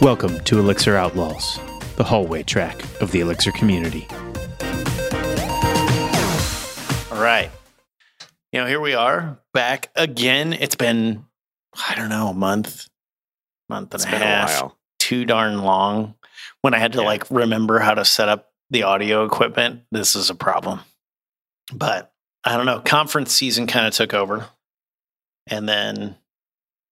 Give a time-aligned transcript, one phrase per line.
[0.00, 1.58] Welcome to Elixir Outlaws,
[1.96, 4.06] the hallway track of the Elixir community.
[7.10, 7.50] All right.
[8.52, 10.52] You know, here we are back again.
[10.52, 11.24] It's been,
[11.88, 12.88] I don't know, a month,
[13.68, 14.78] month and It's a been a half, while.
[15.00, 16.14] too darn long.
[16.62, 17.06] When I had to Yeah.
[17.06, 20.80] like remember how to set up the audio equipment, this is a problem.
[21.72, 22.12] But
[22.44, 22.80] I don't know.
[22.80, 24.48] Conference season kind of took over.
[25.50, 26.16] And then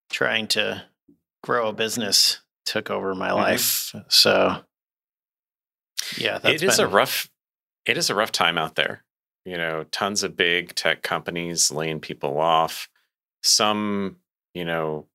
[0.09, 0.83] trying to
[1.43, 3.35] grow a business took over my Mhm.
[3.35, 3.95] life.
[4.09, 4.63] So,
[6.17, 7.29] yeah, that's It is a rough.
[7.85, 9.03] It is a rough time out there.
[9.45, 12.89] You know, tons of big tech companies laying people off.
[13.41, 14.17] Some,
[14.53, 15.07] you know,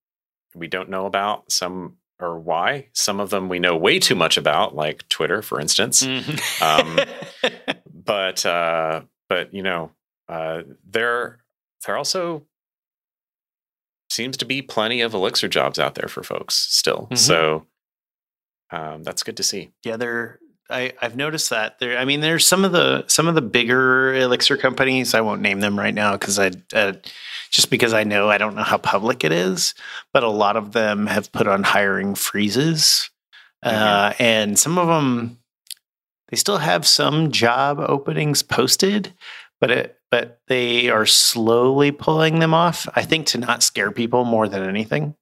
[0.54, 1.52] we don't know about.
[1.52, 2.88] Some or why.
[2.92, 6.02] Some of them we know way too much about, like Twitter, for instance.
[6.02, 6.62] Mhm.
[6.62, 6.98] Um,
[8.04, 9.92] But uh, but you know,
[10.28, 11.38] uh, there
[11.86, 12.44] there also
[14.12, 17.08] seems to be plenty of Elixir jobs out there for folks still.
[17.10, 17.18] Mhm.
[17.18, 17.66] So
[18.70, 19.72] um, that's good to see.
[19.84, 20.38] Yeah, there.
[20.70, 21.98] I I've noticed that there.
[21.98, 25.12] I mean, there's some of the some of the bigger Elixir companies.
[25.14, 26.92] I won't name them right now because I uh,
[27.50, 29.74] just because I know I don't know how public it is,
[30.12, 33.10] but a lot of them have put on hiring freezes,
[33.62, 35.38] uh, and some of them
[36.30, 39.12] they still have some job openings posted,
[39.60, 42.86] but it but they are slowly pulling them off.
[42.94, 45.16] I think to not scare people more than anything.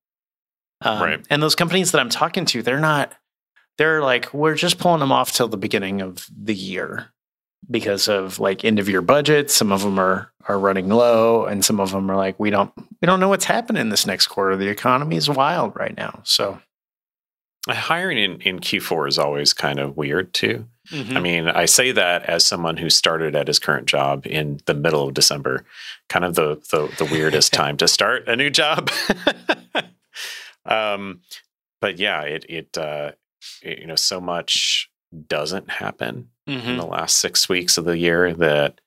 [0.82, 1.26] Um, Right.
[1.30, 3.14] And those companies that I'm talking to, they're not
[3.78, 7.12] they're like we're just pulling them off till the beginning of the year
[7.70, 11.64] because of like end of year budgets some of them are are running low and
[11.64, 14.56] some of them are like we don't we don't know what's happening this next quarter
[14.56, 16.60] the economy is wild right now so
[17.68, 20.66] Hiring in, in Q4 is always kind of weird too.
[20.90, 21.16] Mm-hmm.
[21.16, 24.74] I mean, I say that as someone who started at his current job in the
[24.74, 25.64] middle of December,
[26.08, 28.90] kind of the the, the weirdest time to start a new job.
[30.64, 31.20] um,
[31.80, 33.12] but yeah, it it, uh,
[33.62, 34.90] it you know so much
[35.28, 36.68] doesn't happen Mm-hmm.
[36.68, 38.80] in the last six weeks of the year that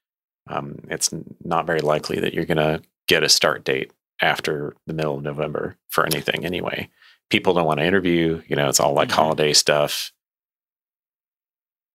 [0.47, 1.11] um, it's
[1.45, 5.23] not very likely that you're going to get a start date after the middle of
[5.23, 6.89] November for anything anyway.
[7.33, 8.43] People don't want to interview.
[8.47, 9.13] You know, it's all like Mhm.
[9.13, 10.11] holiday stuff.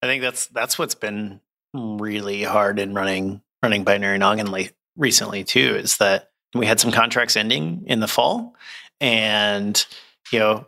[0.02, 1.40] i think that's that's what's been
[1.74, 6.92] really hard in running running binary noggin late, recently too is that we had some
[6.92, 8.54] contracts ending in the fall
[9.00, 9.86] and
[10.30, 10.66] you know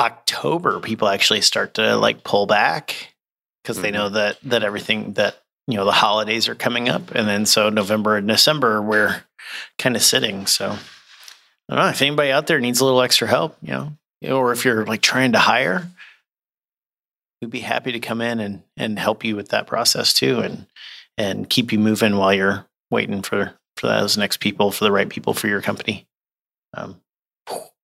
[0.00, 3.14] october people actually start to like pull back
[3.62, 3.94] because they Mhm.
[3.94, 5.36] know that that everything that
[5.66, 9.22] you know the holidays are coming up and then so november and december we're
[9.78, 13.28] kind of sitting so i don't know if anybody out there needs a little extra
[13.28, 13.92] help you know
[14.28, 15.88] or if you're like trying to hire
[17.40, 20.66] we'd be happy to come in and and help you with that process too and
[21.18, 25.08] and keep you moving while you're waiting for for those next people for the right
[25.08, 26.06] people for your company.
[26.74, 27.00] Um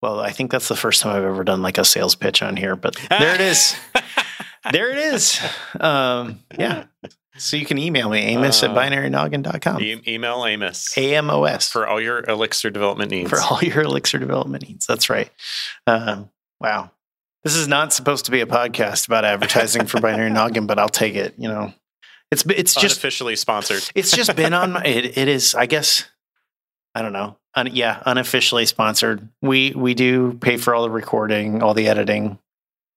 [0.00, 2.56] well i think that's the first time i've ever done like a sales pitch on
[2.56, 3.76] here but there it is
[4.72, 5.40] there it is.
[5.80, 6.84] Um, yeah.
[7.36, 9.80] So you can email me, amos at Uh, binarynoggin.com.
[9.80, 13.30] E- email Amos AMOS for all your Elixir development needs.
[13.30, 14.86] for all your Elixir development needs.
[14.86, 15.30] That's right.
[15.86, 16.30] Um,
[16.60, 16.90] wow.
[17.44, 20.88] This is not supposed to be a podcast about advertising for Binary Noggin, but I'll
[20.88, 21.34] take it.
[21.38, 21.72] You know,
[22.32, 23.88] it's it's just Unofficially sponsored.
[23.94, 26.04] it's just been on my it, it is i guess
[26.94, 31.62] i don't know Un, yeah unofficially sponsored we we do pay for all the recording
[31.62, 32.38] all the editing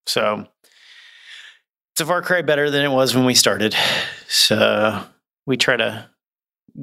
[0.06, 0.46] so
[1.94, 3.76] it's a far cry better than it was when we started
[4.28, 5.04] so
[5.46, 6.08] we try to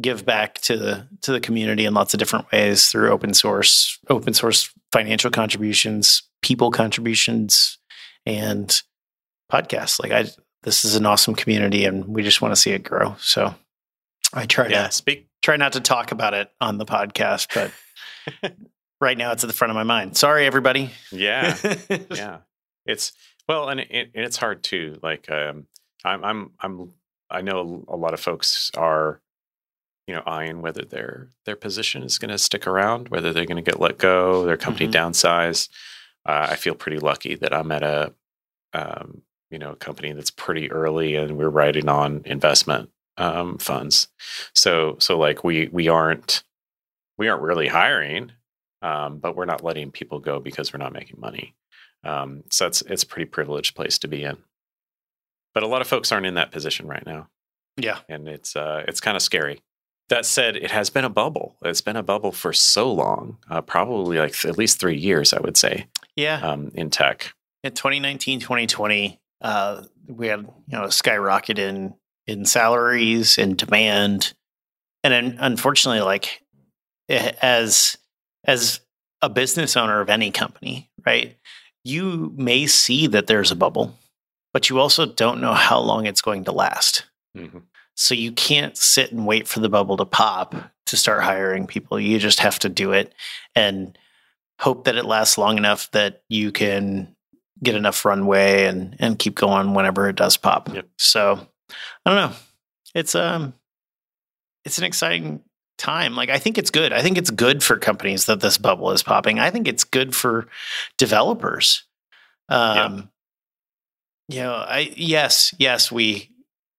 [0.01, 3.99] give back to the to the community in lots of different ways through open source
[4.11, 7.79] open source financial contributions people contributions
[8.27, 8.83] and
[9.51, 10.25] podcasts like i
[10.65, 13.55] this is an awesome community and we just want to see it grow so
[14.35, 14.87] i try Yeah.
[14.89, 15.27] to Speak.
[15.43, 18.53] try not to talk about it on the podcast but
[19.01, 21.57] right now it's at the front of my mind sorry everybody Yeah.
[22.11, 22.39] yeah.
[22.85, 23.13] It's
[23.49, 24.99] well, and it, and it's hard too.
[25.03, 25.67] Like, um,
[26.05, 26.93] I'm, I'm, I'm,
[27.31, 29.21] I know a lot of folks are,
[30.07, 33.63] you know, eyeing whether their their position is going to stick around, whether they're going
[33.63, 34.93] to get let go, their company Mhm.
[34.95, 35.69] downsize.
[36.27, 38.15] Uh, I feel pretty lucky that I'm at a,
[38.75, 44.09] um, you know, a company that's pretty early, and we're riding on investment um, funds.
[44.55, 46.45] So, so like we we aren't
[47.19, 48.33] we aren't really hiring,
[48.83, 51.55] um, but we're not letting people go because we're not making money.
[52.05, 54.39] Um, so it's it's a pretty privileged place to be in.
[55.55, 57.29] But a lot of folks aren't in that position right now,
[57.77, 59.61] yeah and it's uh, it's kind of scary.
[60.09, 61.57] That said, it has been a bubble.
[61.63, 65.41] It's been a bubble for so long, uh, probably like at least three years, I
[65.41, 65.87] would say,
[66.17, 67.33] yeah um, in tech.
[67.63, 71.95] in 2019 2020 uh, we had you know a skyrocket in
[72.27, 74.35] in salaries and demand
[75.05, 76.43] and then unfortunately like
[77.09, 77.97] as
[78.45, 78.81] as
[79.23, 81.37] a business owner of any company right
[81.89, 83.97] you may see that there's a bubble,
[84.53, 87.05] but you also don't know how long it's going to last.
[87.37, 87.63] Mhm.
[87.95, 90.55] So you can't sit and wait for the bubble to pop
[90.87, 91.99] to start hiring people.
[91.99, 93.13] You just have to do it
[93.55, 93.99] and
[94.61, 97.15] hope that it lasts long enough that you can
[97.63, 100.73] get enough runway and and keep going whenever it does pop.
[100.73, 100.89] Yep.
[100.97, 101.49] So
[102.07, 102.37] I don't know.
[102.95, 103.55] It's um
[104.65, 105.43] it's an exciting
[105.79, 106.15] time.
[106.15, 106.93] Like I think it's good.
[106.93, 109.39] I think it's good for companies that this bubble is popping.
[109.39, 110.49] I think it's good for
[110.99, 111.85] developers.
[112.49, 113.11] Um
[114.29, 116.31] you know, I yes, yes, we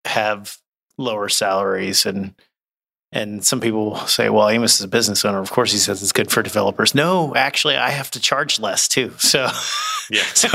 [0.06, 0.58] have
[0.98, 2.36] lower salaries and
[3.12, 5.40] and some people will say, well, Amos is a business owner.
[5.40, 6.94] Of course he says it's good for developers.
[6.94, 9.14] No, actually I have to charge less too.
[9.18, 9.48] So
[10.12, 10.24] Yeah.
[10.34, 10.50] so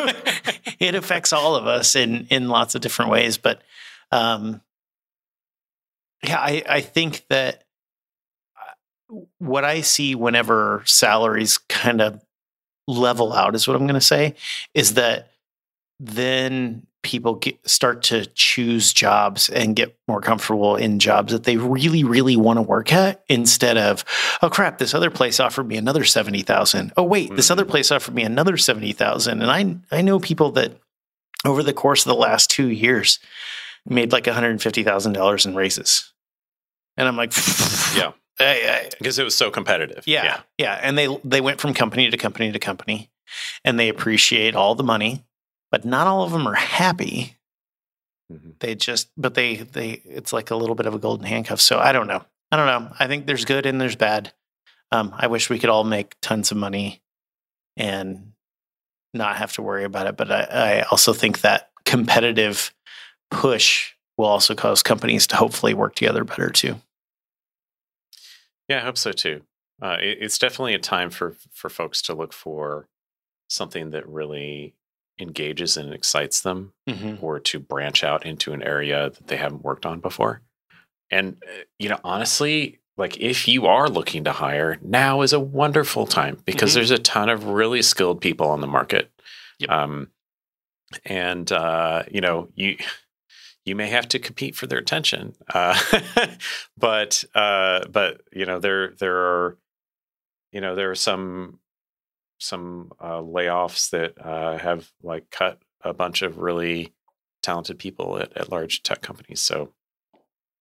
[0.79, 3.39] it affects all of us in in lots of different ways.
[3.39, 3.63] But
[4.13, 4.61] um
[6.23, 7.64] yeah, I, I think that
[9.39, 12.21] what I see whenever salaries kind of
[12.87, 14.35] level out is what I'm going to say
[14.75, 15.31] is that
[16.01, 21.57] then people get, start to choose jobs and get more comfortable in jobs that they
[21.59, 24.05] really, really want to work at instead of,
[24.43, 26.93] oh crap, this other place offered me another 70,000.
[26.97, 27.69] Oh wait, this other Mhm.
[27.71, 29.43] place offered me another 70,000.
[29.43, 30.73] And I, I know people that
[31.45, 33.19] over the course of the last two years
[33.87, 36.11] made like $150,000 in raises.
[36.97, 37.33] And I'm like,
[37.95, 38.13] Yeah.
[38.99, 40.05] Because it was so competitive.
[40.07, 43.11] yeah, yeah, And they they went from company to company to company,
[43.65, 45.25] and they appreciate all the money,
[45.71, 47.37] but not all of them are happy.
[48.33, 48.59] Mhm.
[48.61, 51.61] They just, but they they it's like a little bit of a golden handcuff.
[51.61, 52.25] So I don't know.
[52.51, 52.95] I don't know.
[52.99, 54.33] I think there's good and there's bad.
[54.93, 57.03] Um, I wish we could all make tons of money
[57.77, 58.33] and
[59.13, 60.17] not have to worry about it.
[60.17, 62.73] But I, I also think that competitive
[63.31, 66.77] push will also cause companies to hopefully work together better too.
[68.69, 69.43] Yeah, I hope so too.
[69.83, 72.89] Uh, it, it's definitely a time for for folks to look for
[73.49, 74.75] something that really
[75.21, 77.25] engages and excites them, Mm-hmm.
[77.25, 80.43] or to branch out into an area that they haven't worked on before.
[81.11, 85.41] And uh, you know, honestly, like if you are looking to hire, now is a
[85.41, 86.75] wonderful time because Mhm.
[86.75, 89.11] there's a ton of really skilled people on the market.
[89.59, 89.71] Yep.
[89.71, 90.11] Um,
[91.05, 92.77] and uh, you know, you
[93.65, 95.79] you may have to compete for their attention, uh,
[96.79, 99.59] but uh, but you know, there there are
[100.53, 101.59] you know there are some
[102.39, 106.93] some uh, layoffs that uh, have like cut a bunch of really
[107.43, 109.41] talented people at, at large tech companies.
[109.41, 109.73] So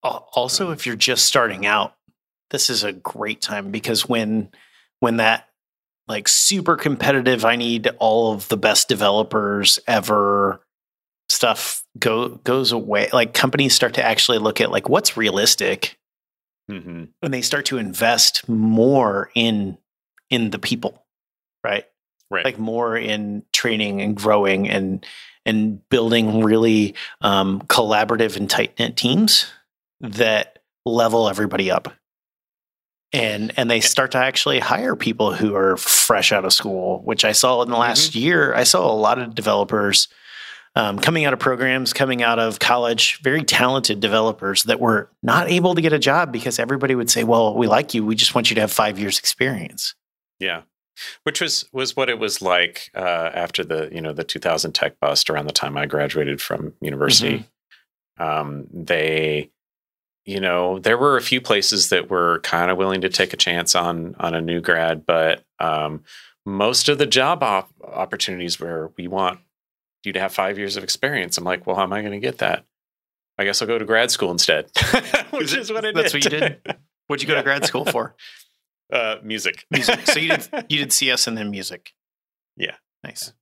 [0.03, 1.95] also if you're just starting out
[2.51, 4.49] this is a great time because when
[4.99, 5.47] when that
[6.07, 10.62] like super competitive i need all of the best developers ever
[11.33, 15.97] stuff go goes away like companies start to actually look at like what's realistic
[16.69, 17.09] mhm.
[17.21, 19.77] and they start to invest more in
[20.29, 21.05] in the people
[21.63, 21.85] right
[22.33, 25.05] right, like more in training and growing and
[25.45, 29.51] and building really um, collaborative and tight knit teams
[30.01, 31.93] that level everybody up.
[33.11, 37.23] And and they start to actually hire people who are fresh out of school, which
[37.23, 38.55] I saw in the last year.
[38.55, 40.07] I saw a lot of developers
[40.75, 45.49] um, coming out of programs, coming out of college, very talented developers that were not
[45.49, 48.05] able to get a job because everybody would say, "Well, we like you.
[48.05, 49.95] We just want you to have five years experience."
[50.39, 50.61] yeah.
[51.23, 54.99] Which was was what it was like uh, after the you know the 2000 tech
[54.99, 57.49] bust around the time I graduated from university.
[58.19, 59.49] Um, they,
[60.23, 63.37] you know, there were a few places that were kind of willing to take a
[63.37, 66.03] chance on on a new grad, but um,
[66.45, 69.39] most of the job op- opportunities where we want
[70.05, 71.37] you to have five years of experience.
[71.37, 72.65] I'm like, well, how am I going to get that?
[73.37, 74.69] I guess I'll go to grad school instead,
[75.31, 75.95] which is what I did.
[75.95, 76.59] That's what you did?
[77.07, 78.15] What'd you go to grad school for?
[78.91, 79.65] Uh, music.
[79.71, 80.05] music.
[80.05, 81.93] So you did you did CS and then music.
[82.57, 82.75] Yeah.
[83.03, 83.33] Nice.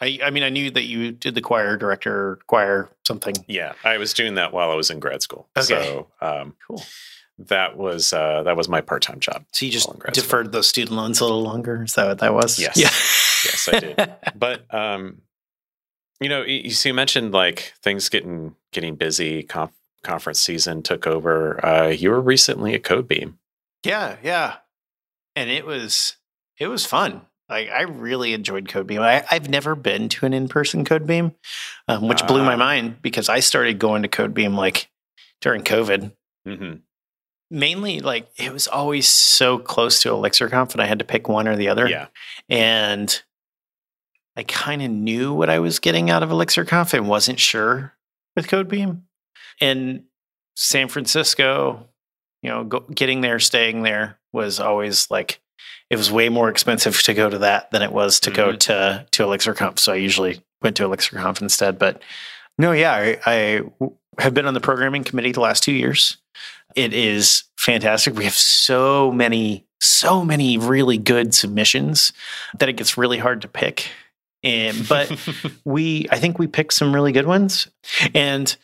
[0.00, 3.34] I I mean I knew that you did the choir director, choir something.
[3.46, 5.46] Yeah, I was doing that while I was in grad school.
[5.56, 5.66] Okay.
[5.66, 6.82] So um, Cool.
[7.38, 9.44] that was uh, that was my part time job.
[9.52, 10.24] So you just grad school.
[10.24, 11.84] deferred those student loans a little longer.
[11.84, 12.58] Is that what that was?
[12.58, 12.76] Yes.
[12.76, 12.88] Yeah.
[13.44, 14.14] Yes, I did.
[14.34, 15.18] but um,
[16.22, 19.42] you know, you, see, you mentioned like things getting getting busy.
[19.42, 21.64] Conf- conference season took over.
[21.64, 23.34] Uh, you were recently at CodeBeam.
[23.84, 24.56] yeah, yeah.
[25.36, 26.16] And it was
[26.58, 27.22] it was fun.
[27.48, 29.00] Like I really enjoyed CodeBeam.
[29.00, 31.34] I, I've never been to an in person CodeBeam,
[31.88, 32.58] um, which blew my Ah.
[32.58, 34.90] mind because I started going to CodeBeam like
[35.40, 36.12] during COVID.
[36.46, 36.74] Mm-hmm.
[37.50, 41.46] Mainly, like it was always so close to ElixirConf, and I had to pick one
[41.46, 41.86] or the other.
[41.88, 42.06] Yeah,
[42.48, 43.22] and
[44.36, 47.92] I kind of knew what I was getting out of ElixirConf and wasn't sure
[48.34, 49.02] with CodeBeam.
[49.60, 50.04] And
[50.56, 51.86] San Francisco,
[52.42, 55.40] you know, go, getting there, staying there was always like
[55.90, 58.58] it was way more expensive to go to that than it was to go Mhm.
[58.60, 59.78] to to ElixirConf.
[59.78, 61.78] So I usually went to ElixirConf instead.
[61.78, 62.02] But
[62.58, 63.62] no, yeah, I
[64.18, 66.16] have been on the programming committee the last two years.
[66.74, 68.14] It is fantastic.
[68.14, 72.12] We have so many, so many really good submissions
[72.58, 73.90] that it gets really hard to pick.
[74.42, 75.10] And but
[75.64, 77.68] we I think we picked some really good ones.
[78.14, 78.54] And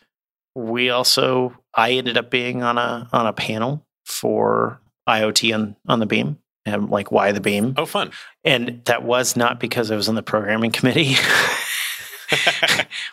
[0.55, 6.01] we also I ended up being on a on a panel for IoT on on
[6.01, 7.75] the beam and like why the beam.
[7.77, 8.11] oh, fun.
[8.45, 11.17] And that was not because I was on the programming committee.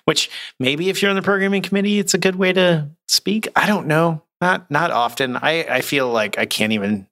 [0.06, 0.30] Which
[0.60, 3.48] maybe if you're on the programming committee, it's a good way to speak.
[3.56, 4.22] I don't know.
[4.42, 5.38] Not not often.
[5.38, 7.08] I, I feel like I can't even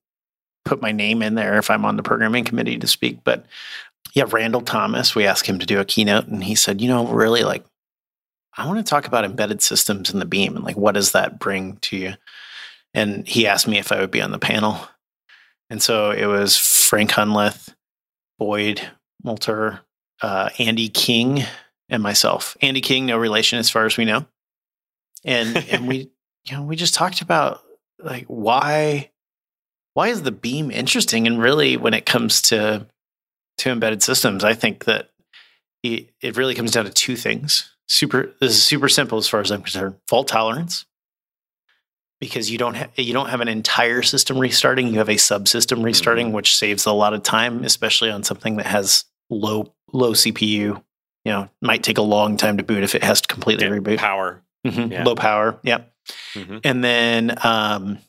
[0.65, 3.19] put my name in there if I'm on the programming committee to speak.
[3.23, 3.45] But
[4.13, 7.07] yeah, Randall Thomas, we asked him to do a keynote and he said, you know,
[7.07, 7.65] really like
[8.55, 11.39] I want to talk about embedded systems in the beam and like what does that
[11.39, 12.13] bring to you?
[12.93, 14.79] And he asked me if I would be on the panel.
[15.69, 17.73] And so it was Frank Hunleth,
[18.37, 18.87] Boyd
[19.25, 19.79] Multerer,
[20.21, 21.43] uh, Andy King,
[21.89, 22.55] and myself.
[22.61, 24.27] Andy King, no relation as far as we know.
[25.23, 26.11] And and we
[26.45, 27.61] you know, we just talked about
[27.97, 29.09] like why
[29.95, 31.25] why is the beam interesting?
[31.25, 32.85] And really when it comes to
[33.59, 35.09] to embedded systems, I think that
[35.83, 37.69] it, it really comes down to two things.
[37.87, 39.95] Super this is super simple as far as I'm concerned.
[40.07, 40.85] Fault tolerance.
[42.19, 45.83] Because you don't ha- you don't have an entire system restarting, you have a subsystem
[45.83, 50.81] restarting, which saves a lot of time, especially on something that has low low CPU.
[51.25, 53.71] You know, might take a long time to boot if it has to completely Yeah,
[53.73, 53.97] reboot.
[53.97, 54.41] Power.
[54.65, 55.03] Mhm, yeah.
[55.03, 55.59] Low power.
[55.63, 55.93] Yep.
[56.35, 56.61] Mhm.
[56.63, 57.99] And then um,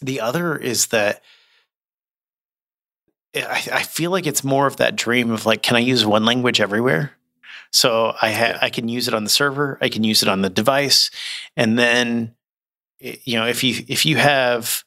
[0.00, 1.22] the other is that
[3.34, 6.24] I, I feel like it's more of that dream of like, can I use one
[6.24, 7.12] language everywhere?
[7.70, 10.40] So I ha- I can use it on the server, I can use it on
[10.40, 11.10] the device,
[11.56, 12.34] and then
[13.00, 14.84] you know if you if you have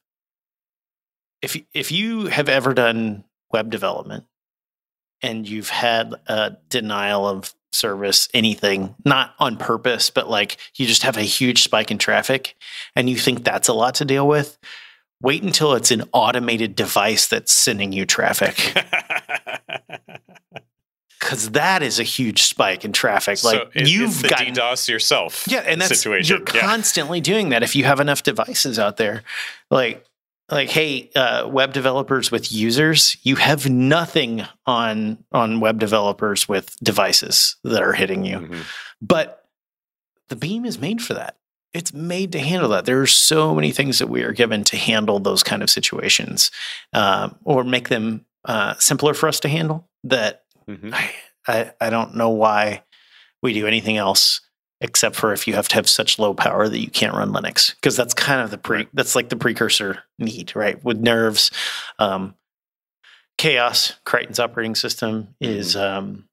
[1.42, 4.26] if if you have ever done web development
[5.22, 11.04] and you've had a denial of service anything not on purpose but like you just
[11.04, 12.56] have a huge spike in traffic
[12.98, 14.58] and you think that's a lot to deal with
[15.22, 18.74] wait until it's an automated device that's sending you traffic
[21.20, 25.46] because that is a huge spike in traffic like so it- you've gotten DDoS yourself.
[25.48, 26.38] yeah, and that's situation.
[26.38, 26.62] you're Yeah.
[26.68, 29.24] constantly doing that if you have enough devices out there.
[29.70, 30.06] Like
[30.50, 36.76] like hey, uh, web developers with users, you have nothing on on web developers with
[36.84, 38.40] devices that are hitting you.
[38.40, 38.64] Mhm.
[39.02, 39.46] But
[40.28, 41.38] the beam is made for that.
[41.74, 42.86] It's made to handle that.
[42.86, 46.52] There are so many things that we are given to handle those kind of situations,
[46.94, 49.88] um, or make them uh, simpler for us to handle.
[50.04, 50.94] That Mhm.
[50.94, 51.12] I,
[51.48, 52.84] I I don't know why
[53.42, 54.42] we do anything else
[54.84, 57.76] except for if you have to have such low power that you can't run Linux
[57.76, 61.52] because that's kind of the pre that's like the precursor need right with nerves.
[62.00, 62.36] Um,
[63.38, 66.26] Chaos Crichton's operating system is um,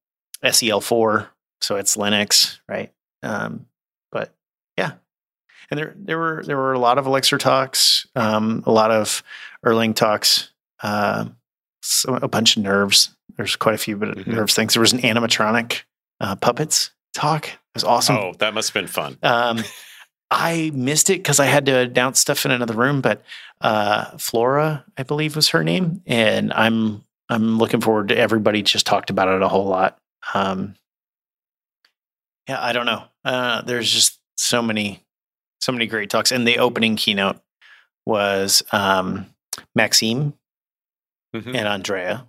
[0.44, 1.28] SEL4,
[1.60, 2.92] so it's Linux, right?
[3.22, 3.66] Um,
[5.70, 9.22] and there there were there were a lot of Elixir talks, um, a lot of
[9.64, 10.50] Erlang talks,
[10.82, 11.26] uh,
[11.82, 13.14] so a bunch of nerves.
[13.36, 14.26] There's quite a few but Mhm.
[14.28, 14.74] nerves things.
[14.74, 15.82] There was an animatronic
[16.20, 17.46] uh, puppets talk.
[17.48, 18.16] It was awesome.
[18.16, 19.16] Oh, that must have been fun.
[19.22, 19.62] Um,
[20.30, 23.22] I missed it because I had to announce stuff in another room, but
[23.60, 28.86] uh, Flora, I believe, was her name, and I'm I'm looking forward to everybody just
[28.86, 29.98] talked about it a whole lot.
[30.34, 30.74] Um,
[32.48, 33.04] yeah, I don't know.
[33.24, 35.02] Uh, there's just so many,
[35.60, 37.40] so many great talks, and the opening keynote
[38.06, 39.26] was um,
[39.74, 40.34] Maxime
[41.36, 41.48] Mhm.
[41.54, 42.26] and Andrea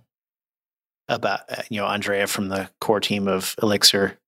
[1.08, 4.18] about uh, you know Andrea from the core team of Elixir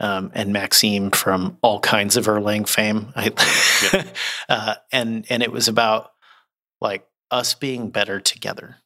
[0.00, 3.12] um, and Maxime from all kinds of Erlang fame.
[3.16, 3.32] I,
[4.48, 6.12] uh, and and it was about
[6.80, 8.76] like us being better together,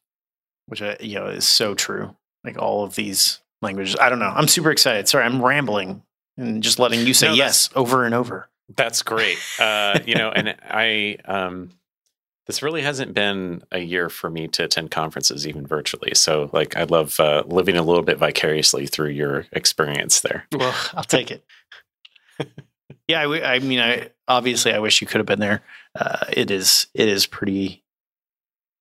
[0.65, 2.15] which I, you know is so true.
[2.43, 3.95] Like all of these languages.
[3.99, 4.31] I don't know.
[4.33, 5.07] I'm super excited.
[5.07, 6.01] Sorry, I'm rambling
[6.37, 8.49] and just letting you say No, yes over and over.
[8.75, 9.37] That's great.
[9.59, 11.71] Uh, you know, and I um
[12.47, 16.13] this really hasn't been a year for me to attend conferences even virtually.
[16.15, 20.45] So like I love uh, living a little bit vicariously through your experience there.
[20.57, 21.43] Well, I'll take it.
[23.07, 25.61] yeah, I mean, I obviously I wish you could have been there.
[25.93, 27.83] Uh, it is it is pretty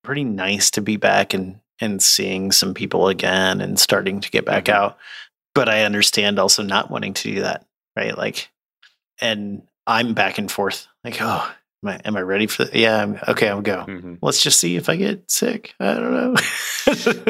[0.04, 4.44] pretty nice to be back and and seeing some people again and starting to get
[4.44, 4.74] back Mhm.
[4.74, 4.98] out.
[5.54, 7.66] But I understand also not wanting to do that,
[7.96, 8.16] right?
[8.16, 8.50] Like,
[9.20, 10.86] and I'm back and forth.
[11.04, 11.52] Like, oh,
[11.84, 12.66] am I am I ready for?
[12.72, 13.84] Yeah, I'm, okay, I'll go.
[13.86, 14.18] Mhm.
[14.22, 15.74] Let's just see if I get sick.
[15.80, 16.34] I don't know.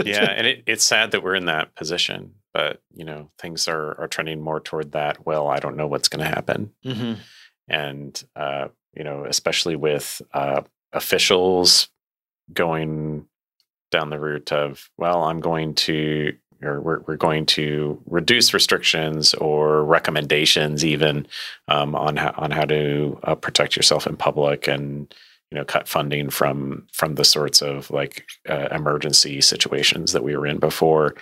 [0.04, 3.98] Yeah, and it, it's sad that we're in that position, but you know things are
[4.00, 5.24] are trending more toward that.
[5.24, 7.14] Well, I don't know what's going to happen, hmm
[7.68, 11.88] and uh, you know, especially with uh, officials
[12.52, 13.26] going
[13.90, 19.34] down the route of, well, I'm going to, or we're, we're going to reduce restrictions
[19.34, 21.26] or recommendations even
[21.68, 25.14] um, on how, on how to uh, protect yourself in public and
[25.50, 30.36] you know cut funding from from the sorts of like uh, emergency situations that we
[30.36, 31.14] were in before.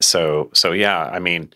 [0.00, 1.52] So so yeah, I mean.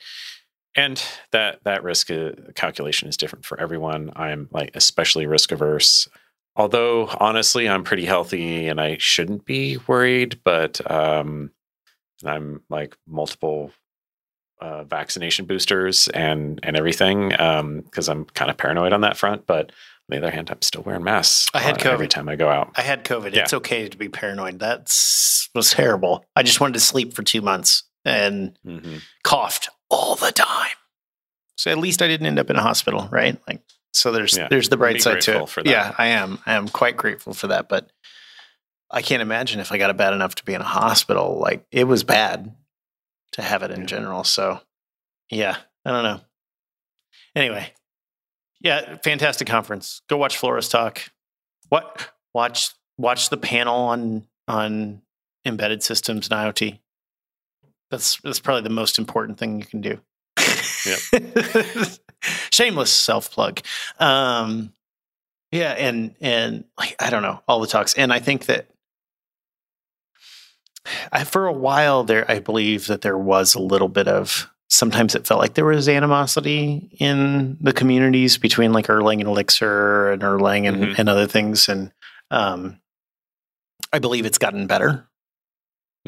[0.76, 1.00] And
[1.30, 4.10] that that risk uh, calculation is different for everyone.
[4.16, 6.08] I'm like especially risk averse
[6.56, 11.50] although honestly i'm pretty healthy and i shouldn't be worried but um,
[12.28, 13.70] i'm like multiple
[14.60, 19.46] uh, vaccination boosters and and everything because um, i'm kind of paranoid on that front
[19.46, 21.92] but on the other hand i'm still wearing masks i had COVID.
[21.92, 23.42] every time i go out i had covid yeah.
[23.42, 24.82] it's okay to be paranoid that
[25.54, 28.98] was terrible i just wanted to sleep for two months and mm-hmm.
[29.22, 30.76] coughed all the time
[31.56, 33.60] so at least i didn't end up in a hospital right like
[33.94, 34.48] so there's yeah.
[34.50, 35.66] there's the bright side to it.
[35.66, 36.40] Yeah, I am.
[36.44, 37.68] I am quite grateful for that.
[37.68, 37.90] But
[38.94, 41.38] I can't imagine if I got it bad enough to be in a hospital.
[41.38, 42.54] Like it was bad
[43.32, 43.86] to have it in yeah.
[43.86, 44.22] general.
[44.22, 44.60] So
[45.30, 46.20] yeah, I don't know.
[47.34, 47.72] Anyway,
[48.60, 50.00] yeah, fantastic conference.
[50.08, 51.02] Go watch Flores talk.
[51.70, 55.02] What watch watch the panel on on
[55.44, 56.78] embedded systems and IoT.
[57.90, 60.00] That's that's probably the most important thing you can do.
[60.86, 61.88] Yep.
[62.52, 63.60] Shameless self plug.
[63.98, 64.72] Um,
[65.50, 68.68] yeah, and and like I don't know all the talks, and I think that
[71.12, 74.50] I, for a while there, I believe that there was a little bit of.
[74.70, 80.10] Sometimes it felt like there was animosity in the communities between like Erlang and Elixir
[80.10, 80.94] and Erlang and, mm-hmm.
[80.98, 81.92] and other things, and
[82.30, 82.80] um,
[83.92, 85.06] I believe it's gotten better,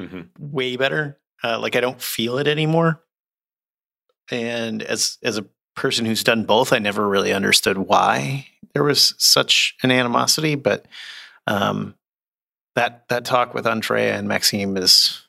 [0.00, 0.22] mm-hmm.
[0.38, 1.18] way better.
[1.44, 3.02] Uh, like I don't feel it anymore
[4.30, 9.14] and as as a person who's done both, I never really understood why there was
[9.18, 10.54] such an animosity.
[10.54, 10.86] But
[11.46, 11.94] um,
[12.76, 15.26] that that talk with Andrea and Maxime is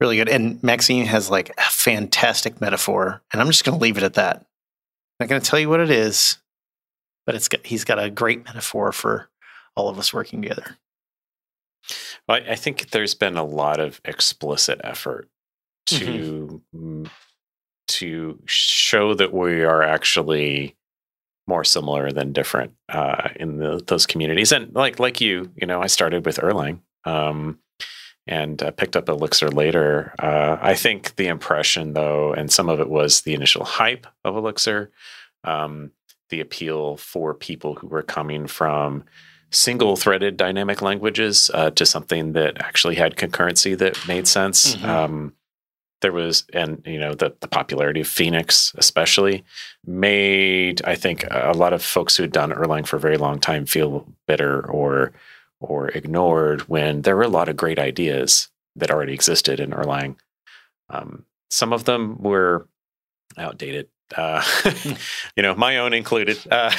[0.00, 3.96] really good, and Maxime has like a fantastic metaphor, and I'm just going to leave
[3.96, 4.36] it at that.
[4.36, 6.38] I'm not going to tell you what it is,
[7.26, 9.28] but it's got, he's got a great metaphor for
[9.76, 10.76] all of us working together.
[12.28, 15.28] Well, I think there's been a lot of explicit effort
[15.86, 17.06] to mm-hmm
[17.90, 20.76] to show that we are actually
[21.48, 24.52] more similar than different uh, in the, those communities.
[24.52, 27.58] And like like you, you know, I started with Erlang um,
[28.26, 30.14] and uh, picked up Elixir later.
[30.18, 34.36] Uh, I think the impression, though, and some of it was the initial hype of
[34.36, 34.90] Elixir,
[35.44, 35.90] um,
[36.28, 39.04] the appeal for people who were coming from
[39.50, 44.76] single-threaded dynamic languages uh, to something that actually had concurrency that made sense.
[44.76, 44.88] Mm-hmm.
[44.88, 45.32] Um,
[46.00, 49.44] there was and you know the, the popularity of phoenix especially
[49.86, 53.38] made i think a lot of folks who had done erlang for a very long
[53.38, 55.12] time feel bitter or
[55.60, 60.16] or ignored when there were a lot of great ideas that already existed in erlang
[60.88, 62.68] um, some of them were
[63.36, 64.42] outdated uh,
[65.36, 66.72] you know my own included uh,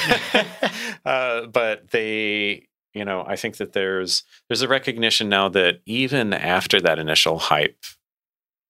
[1.04, 6.32] uh, but they you know i think that there's there's a recognition now that even
[6.32, 7.76] after that initial hype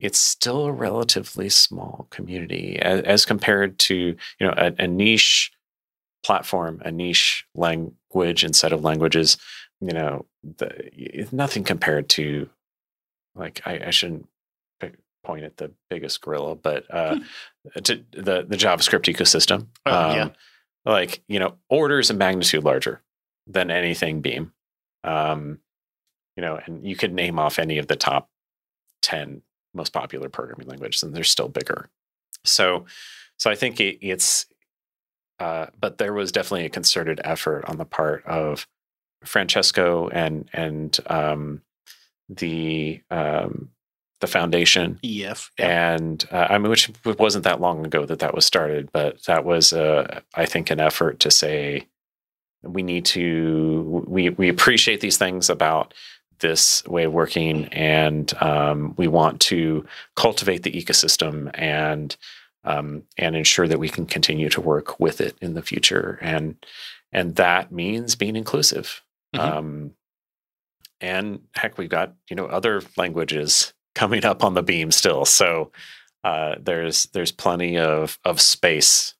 [0.02, 5.52] it's still a relatively small community as, as compared to you know a, a, niche
[6.22, 9.36] platform, a niche language and set of languages.
[9.82, 12.48] You know, the, nothing compared to
[13.34, 14.28] like I, I, shouldn't
[15.22, 17.80] point at the biggest gorilla, but uh, hmm.
[17.82, 19.68] to the the JavaScript ecosystem.
[19.86, 20.28] Oh, um, yeah.
[20.84, 23.02] Like you know, orders of magnitude larger
[23.46, 24.52] than anything Beam.
[25.04, 25.58] Um,
[26.36, 28.28] you know, and you could name off any of the top
[29.00, 29.42] ten
[29.74, 31.88] most popular programming languages, and they're still bigger.
[32.44, 32.86] So,
[33.38, 34.46] so I think it, it's,
[35.38, 38.66] uh, but there was definitely a concerted effort on the part of
[39.24, 41.62] Francesco and and um,
[42.28, 43.70] the um,
[44.20, 45.94] the foundation EF, yeah.
[45.94, 49.44] and uh, I mean, which wasn't that long ago that that was started, but that
[49.44, 51.86] was, uh, I think, an effort to say
[52.62, 55.92] we need to we we appreciate these things about
[56.38, 59.84] this way of working, and um, we want to
[60.16, 62.16] cultivate the ecosystem and
[62.64, 66.18] um, and ensure that we can continue to work with it in the future.
[66.20, 66.56] And
[67.12, 69.02] and that means being inclusive.
[69.34, 69.58] Mm-hmm.
[69.58, 69.90] Um,
[71.00, 75.72] and heck, we've got you know other languages coming up on the beam still, so
[76.24, 79.14] uh, there's there's plenty of of space,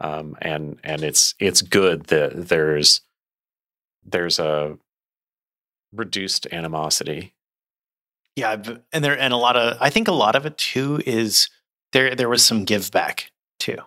[0.00, 3.00] um, and and it's it's good that there's
[4.04, 4.78] there's a
[5.92, 7.34] reduced animosity.
[8.34, 8.56] Yeah,
[8.92, 11.48] and there and a lot of I think a lot of it too is
[11.92, 13.78] there there was some give back too.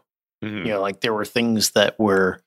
[0.44, 0.66] Mm-hmm.
[0.66, 2.42] You know, like there were things that were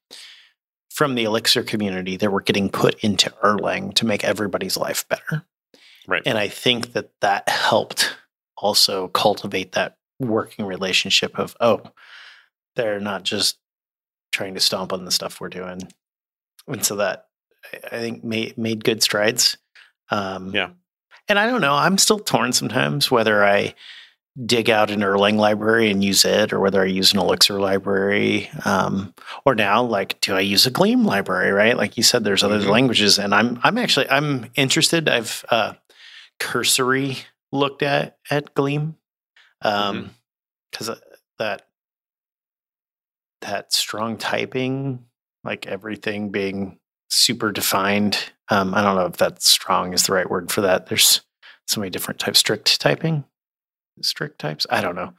[0.93, 5.45] from the Elixir community that were getting put into Erlang to make everybody's life better.
[6.07, 6.23] Right.
[6.27, 8.15] And I think that that helped
[8.57, 11.83] also cultivate that working relationship of, oh,
[12.77, 13.59] they're not just
[14.33, 15.81] trying to stomp on the stuff we're doing.
[16.67, 17.27] And so that
[17.85, 19.57] I think made, made good strides.
[20.11, 20.71] Um, Yeah.
[21.29, 23.75] And I don't know, I'm still torn sometimes whether I
[24.47, 28.49] dig out an Erlang library and use it or whether I use an Elixir library.
[28.65, 29.15] Um,
[29.45, 31.77] or now, like, do I use a Gleam library, right?
[31.77, 32.69] Like you said, there's other Mhm.
[32.71, 35.09] languages and I'm, I'm actually, I'm interested.
[35.09, 35.75] I've, uh,
[36.41, 37.19] cursory
[37.53, 38.97] looked at, at Gleam.
[39.61, 40.11] Um,
[40.73, 40.99] cause uh,
[41.39, 41.67] that,
[43.43, 45.05] that strong typing,
[45.45, 46.79] like everything being
[47.11, 48.19] super defined.
[48.49, 50.87] Um, I don't know if that strong is the right word for that.
[50.87, 51.21] There's
[51.69, 52.39] so many different types.
[52.39, 53.25] Strict typing,
[54.01, 54.67] strict types.
[54.71, 55.13] I don't know.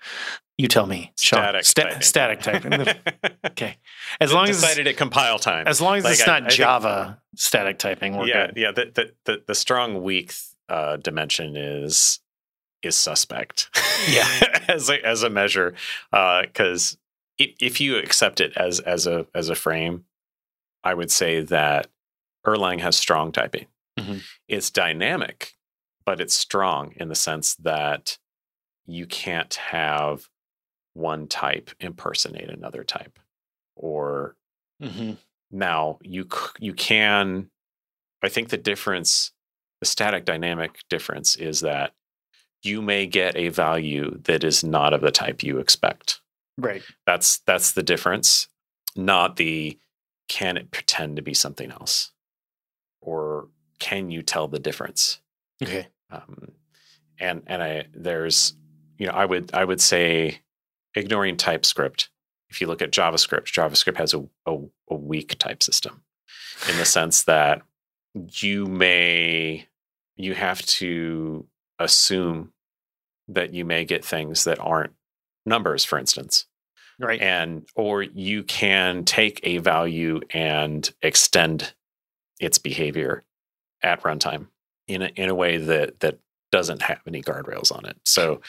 [0.58, 1.12] You tell me.
[1.18, 1.40] Sean.
[1.40, 2.02] Static Sta- typing.
[2.02, 3.34] Static typing.
[3.48, 3.78] okay.
[4.22, 5.68] As long as decided at compile time.
[5.68, 8.58] as long as Like, it's I- not I think- Java static typing, we're yeah, good.
[8.58, 8.72] yeah.
[8.72, 10.34] The, the the the strong weak
[10.70, 12.20] uh, dimension is
[12.84, 13.70] is suspect.
[14.10, 14.28] Yeah.
[14.68, 15.74] as a as a measure,
[16.12, 16.98] because
[17.40, 20.06] if, if you accept it as as a as a frame,
[20.84, 21.88] I would say that
[22.46, 23.66] Erlang has strong typing.
[24.00, 24.22] Mhm.
[24.48, 25.56] It's dynamic,
[26.06, 28.20] but it's strong in the sense that
[28.86, 30.30] you can't have
[30.94, 33.20] one type impersonate another type,
[33.76, 34.36] or
[34.82, 35.18] Mhm.
[35.52, 36.28] now you
[36.60, 37.50] you can
[38.24, 39.32] I think the difference
[39.82, 41.94] the static dynamic difference is that
[42.64, 46.22] you may get a value that is not of the type you expect.
[46.58, 46.84] Right.
[47.06, 48.48] That's that's the difference,
[48.96, 49.78] not the
[50.30, 52.12] can it pretend to be something else
[53.02, 55.20] or can you tell the difference?
[55.62, 55.88] Okay.
[56.10, 56.54] um,
[57.20, 58.56] and and I there's
[58.98, 60.40] you know I would I would say
[60.96, 62.10] ignoring TypeScript.
[62.50, 64.58] If you look at JavaScript, JavaScript has a, a,
[64.90, 66.04] a weak type system
[66.70, 67.64] in the sense that
[68.14, 69.68] you may
[70.16, 71.48] you have to
[71.80, 72.54] assume
[73.28, 74.94] that you may get things that aren't
[75.46, 76.46] numbers, for instance
[77.00, 77.20] Right.
[77.20, 81.74] and or you can take a value and extend
[82.40, 83.24] its behavior
[83.82, 84.48] at runtime
[84.88, 86.20] in a, in a way that that
[86.52, 87.98] doesn't have any guardrails on it.
[88.06, 88.42] So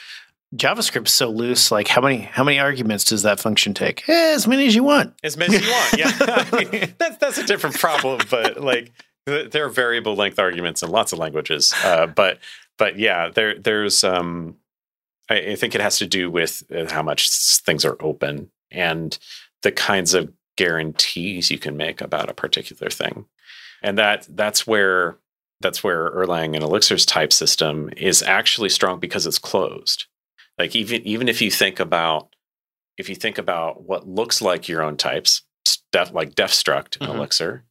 [0.55, 1.71] JavaScript's so loose.
[1.71, 4.07] Like how many how many arguments does that function take?
[4.07, 5.13] Eh, as many as you want.
[5.23, 8.21] as many as you want, yeah, I mean, that's that's a different problem.
[8.29, 8.91] But like
[9.25, 11.73] there are variable length arguments in lots of languages.
[11.83, 12.39] Uh, but
[12.77, 14.57] but yeah, there there's um,
[15.29, 17.29] I, I think it has to do with uh, how much
[17.61, 19.17] things are open and
[19.63, 23.25] the kinds of guarantees you can make about a particular thing,
[23.81, 25.17] and that that's where
[25.61, 30.05] that's where Erlang and Elixir's type system is actually strong because it's closed.
[30.57, 32.35] Like even even if you think about
[32.97, 35.41] if you think about what looks like your own types,
[35.91, 37.15] def, like defstruct in Mhm.
[37.15, 37.63] Elixir,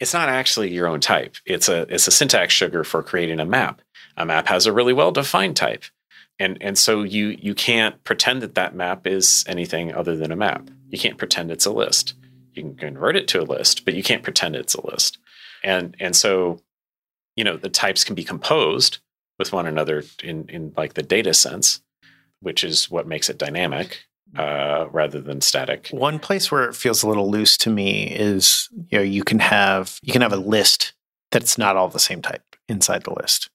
[0.00, 1.36] it's not actually your own type.
[1.44, 3.82] It's a it's a syntax sugar for creating a map.
[4.16, 5.84] A map has a really well defined type,
[6.38, 10.36] and and so you you can't pretend that that map is anything other than a
[10.36, 10.68] map.
[10.88, 12.14] You can't pretend it's a list.
[12.54, 15.18] You can convert it to a list, but you can't pretend it's a list.
[15.62, 16.60] And and so,
[17.36, 18.98] you know, the types can be composed
[19.38, 21.82] with one another in in like the data sense,
[22.40, 24.04] which is what makes it dynamic
[24.36, 25.88] uh, rather than static.
[25.90, 29.38] One place where it feels a little loose to me is you know you can
[29.38, 30.92] have you can have a list
[31.30, 33.50] that's not all the same type inside the list,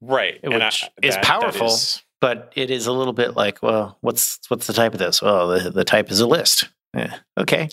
[0.00, 1.66] Right, Which and I- is that- that powerful.
[1.68, 5.20] is- but it is a little bit like, well, what's what's the type of this?
[5.20, 6.68] Well, the, the type is a list.
[6.94, 7.70] Yeah, okay.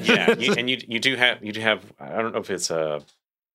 [0.00, 2.70] yeah, you, and you you do have you do have I don't know if it's
[2.70, 3.02] a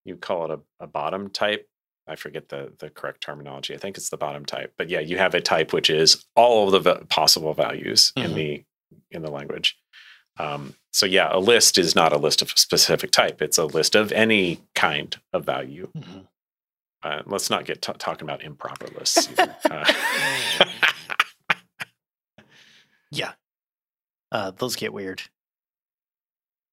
[0.03, 1.69] you call it a, a bottom type.
[2.07, 3.73] I forget the the correct terminology.
[3.73, 4.73] I think it's the bottom type.
[4.77, 8.35] But yeah, you have a type which is all of the possible values in Mhm.
[8.35, 8.63] the
[9.11, 9.77] in the language.
[10.37, 13.41] Um, so yeah, a list is not a list of a specific type.
[13.41, 15.89] It's a list of any kind of value.
[15.97, 16.27] Mhm.
[17.03, 19.29] Uh, let's not get t- talking about improper lists.
[19.69, 19.85] Uh,
[23.11, 23.33] yeah,
[24.31, 25.21] uh, those get weird.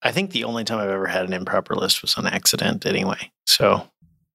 [0.03, 3.31] I think the only time I've ever had an improper list was on accident, anyway.
[3.47, 3.89] So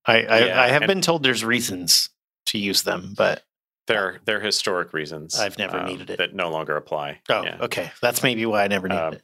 [0.07, 2.09] I I, Yeah, I have been told there's reasons
[2.47, 3.43] to use them, but
[3.87, 6.17] they're they're historic reasons I've never um, needed it.
[6.17, 7.19] that no longer apply.
[7.29, 7.57] oh, Yeah.
[7.61, 9.23] okay, that's maybe why I never needed Um, it.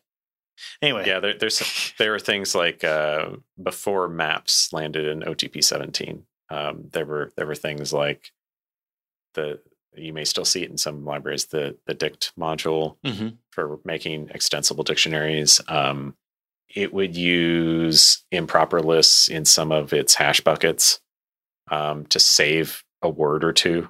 [0.81, 3.29] Anyway, Yeah, there, there's there are things like uh,
[3.61, 6.25] before maps landed in OTP 17.
[6.49, 8.31] Um, there were there were things like
[9.33, 9.59] the
[9.95, 13.37] you may still see it in some libraries the the dict module Mhm.
[13.51, 15.59] for making extensible dictionaries.
[15.67, 16.15] Um,
[16.75, 20.99] it would use improper lists in some of its hash buckets
[21.69, 23.87] um, to save a word or two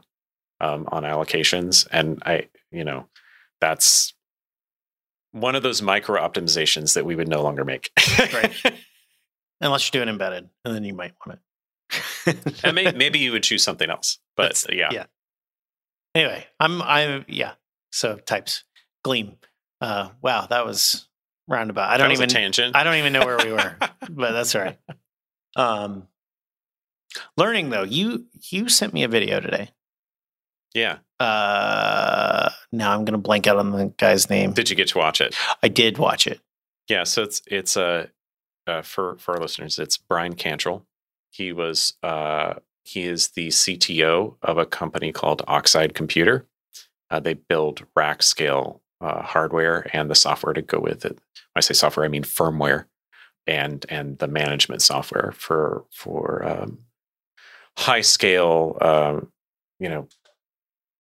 [0.60, 3.08] um, on allocations, and I you know
[3.62, 4.14] that's
[5.32, 7.92] one of those micro optimizations that we would no longer make.
[8.34, 8.54] Right.
[9.62, 11.40] unless you're doing embedded, and then you might want
[12.26, 12.60] it.
[12.64, 14.20] and maybe, maybe you would choose something else.
[14.36, 14.90] But That's- yeah.
[14.92, 15.06] yeah.
[16.16, 17.54] Anyway, I'm I'm yeah.
[17.92, 18.64] So types
[19.04, 19.38] Gleam.
[19.82, 21.08] Uh, wow, that was
[21.54, 21.90] roundabout.
[21.90, 22.76] I don't a even tangent.
[22.76, 23.78] I don't even know where we were,
[24.10, 24.78] but that's all right.
[25.56, 26.08] Um,
[27.38, 29.70] learning though, you you sent me a video today.
[30.74, 30.98] yeah.
[31.20, 34.52] Uh, now I'm gonna blank out on the guy's name.
[34.52, 35.36] Did you get to watch it?
[35.62, 36.42] I did watch it.
[36.90, 38.08] Yeah, so it's it's uh,
[38.68, 40.84] uh for for our listeners, it's Bryan Cantrill.
[41.30, 46.46] He was uh he is the CTO of a company called Oxide Computer.
[47.10, 51.14] Uh, they build rack scale uh, hardware and the software to go with it.
[51.14, 52.86] When I say software, I mean firmware
[53.46, 56.80] and and the management software for for um,
[57.78, 59.32] high scale, um,
[59.80, 60.08] you know,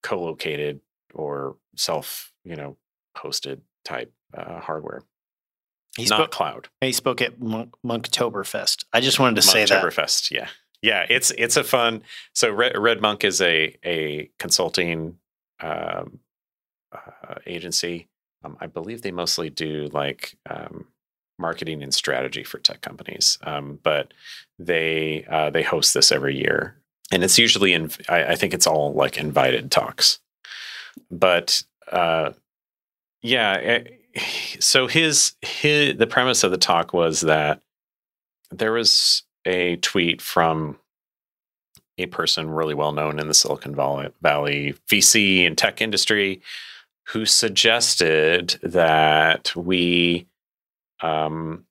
[0.04, 0.82] co-located
[1.14, 2.78] or self you know
[3.18, 5.04] hosted type uh, hardware
[5.96, 6.32] He not spoke.
[6.32, 6.68] cloud.
[6.82, 8.86] He spoke at Monk, Monktoberfest.
[8.92, 9.84] I just wanted to say that.
[9.84, 10.48] Monktoberfest, yeah,
[10.82, 11.06] yeah.
[11.10, 12.02] It's it's a fun.
[12.34, 15.18] So Red, RedMonk is a a consulting
[15.62, 16.20] um,
[16.94, 18.08] uh, agency.
[18.44, 20.88] Um, I believe they mostly do like um,
[21.40, 23.38] marketing and strategy for tech companies.
[23.44, 24.14] Um, but
[24.60, 26.76] they uh, they host this every year,
[27.12, 27.92] and it's usually in.
[28.10, 30.20] I, I think it's all like invited talks.
[31.10, 32.32] But uh,
[33.22, 33.84] yeah, eh,
[34.60, 37.62] so his his the premise of the talk was that
[38.52, 40.78] there was a tweet from
[41.98, 46.42] a person really well known in the Silicon Valley VC and tech industry
[47.08, 50.28] who suggested that we
[51.02, 51.66] um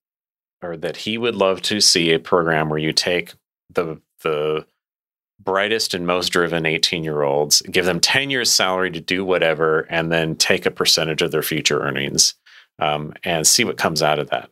[0.62, 3.34] or that he would love to see a program where you take
[3.70, 4.64] the the
[5.40, 9.80] brightest and most driven 18 year olds give them 10 years salary to do whatever
[9.90, 12.34] and then take a percentage of their future earnings
[12.78, 14.50] um, and see what comes out of that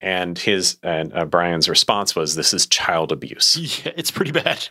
[0.00, 4.64] and his and uh, bryan's response was this is child abuse Yeah, it's pretty bad.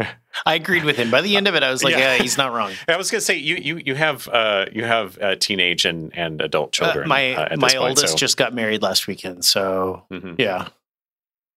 [0.45, 1.11] I agreed with him.
[1.11, 2.15] By the end of it, I was like, Yeah.
[2.15, 2.71] yeah, he's not wrong.
[2.87, 6.15] I was going to say you you you have uh, you have uh, teenage and,
[6.17, 7.09] and adult Uh, children.
[7.09, 10.35] my uh, my point, oldest so- just got married last weekend, so Mhm.
[10.39, 10.69] yeah,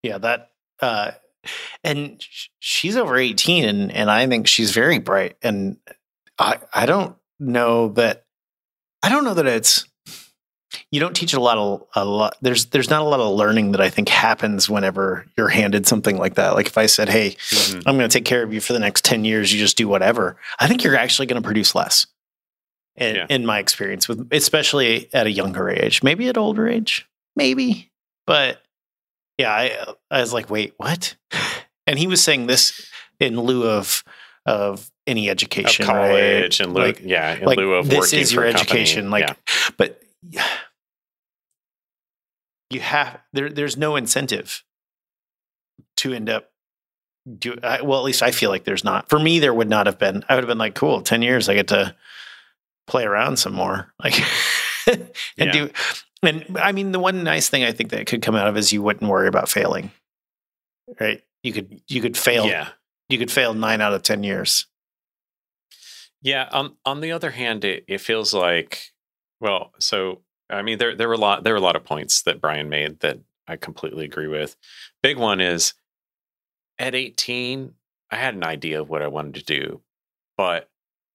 [0.02, 0.18] yeah.
[0.18, 1.12] That uh,
[1.84, 2.24] and
[2.58, 5.36] she's over eighteen, and and I think she's very bright.
[5.42, 5.76] And
[6.38, 8.24] I I don't know that
[9.02, 9.86] I don't know that it's
[10.90, 12.36] you don't teach a lot of a lot.
[12.40, 16.16] There's there's not a lot of learning that I think happens whenever you're handed something
[16.18, 16.54] like that.
[16.54, 17.82] Like if I said, hey, Mhm.
[17.86, 19.52] I'm going to take care of you for the next 10 years.
[19.52, 20.36] You just do whatever.
[20.58, 22.06] I think you're actually going to produce less.
[22.96, 23.26] In, Yeah.
[23.30, 27.90] in my experience with especially at a younger age, maybe at older age, maybe,
[28.26, 28.60] but
[29.38, 31.14] yeah, I, I was like, wait, what?
[31.86, 34.04] And he was saying this in lieu of,
[34.46, 35.94] of any Of education, right?
[35.96, 39.10] college and lieu, Like- yeah, in like lieu of this working is for your education.
[39.10, 39.34] Like, yeah.
[39.76, 40.00] but
[42.70, 43.48] you have there.
[43.50, 44.62] There's no incentive
[45.98, 46.50] to end up
[47.38, 47.56] do.
[47.62, 49.08] I, well, at least I feel like there's not.
[49.08, 50.24] For me, there would not have been.
[50.28, 51.94] I would have been like, cool, ten years, I get to
[52.86, 54.14] play around some more, like,
[54.86, 55.52] and Yeah.
[55.52, 55.70] do.
[56.22, 58.72] And I mean, the one nice thing I think that could come out of is
[58.72, 59.90] you wouldn't worry about failing,
[61.00, 61.22] right?
[61.42, 62.46] You could you could fail.
[62.46, 62.68] yeah,
[63.08, 64.66] You could fail nine out of ten years.
[66.20, 66.48] yeah.
[66.52, 68.92] On on the other hand, it, it feels like
[69.40, 72.22] well, so I mean, there there were a lot there were a lot of points
[72.22, 74.56] that Bryan made that I completely agree with.
[75.02, 75.74] Big one is
[76.78, 77.74] at 18,
[78.10, 79.80] I had an idea of what I wanted to do,
[80.36, 80.70] but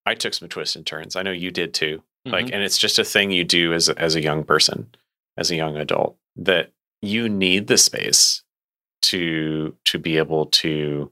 [0.06, 1.16] I took some twists and turns.
[1.16, 2.04] I know you did too.
[2.26, 4.90] like and it's just a thing you do as a, as a young person
[5.38, 8.42] as a young adult that you need the space
[9.04, 11.12] to to be able to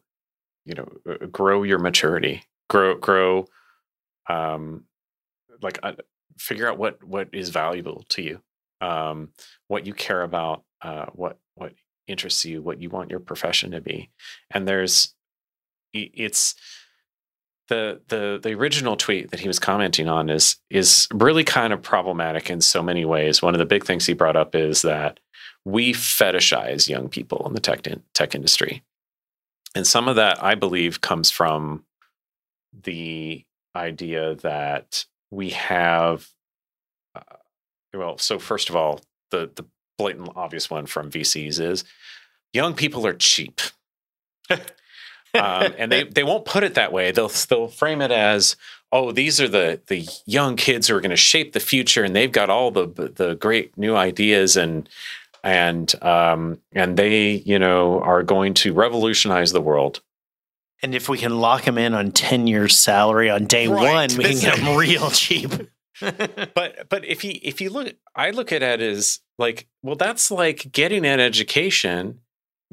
[0.65, 3.45] you know uh, grow your maturity grow grow
[4.28, 4.86] um
[5.62, 5.93] like uh,
[6.38, 8.41] figure out what what is valuable to you
[8.82, 9.30] um
[9.67, 11.74] what you care about uh what what
[12.08, 14.10] interests you what you want your profession to be
[14.52, 15.13] and there's
[15.93, 16.56] it's
[17.69, 21.82] the the the original tweet that he was commenting on is is really kind of
[21.82, 23.41] problematic in so many ways.
[23.41, 25.19] One of the big things he brought up is that
[25.65, 28.84] we fetishize young people in the tech in, tech industry,
[29.76, 31.86] and some of that I believe comes from
[32.84, 36.28] the idea that we have.
[37.15, 37.22] Uh,
[37.93, 39.65] well, so first of all, the the
[39.98, 41.84] blatant obvious one from VCs is
[42.52, 43.62] young people are cheap
[44.50, 47.12] um, and they they won't put it that way.
[47.12, 48.56] They'll they'll frame it as,
[48.91, 52.15] oh, these are the the young kids who are going to shape the future, and
[52.15, 54.88] they've got all the the great new ideas and
[55.43, 60.02] and um and they you know are going to revolutionize the world.
[60.84, 64.10] And if we can lock them in on 10 years salary on day Right.
[64.10, 65.52] one, we can get them real cheap.
[66.02, 70.30] But but if you if you look, I look at it as like, well, that's
[70.32, 72.19] like getting an education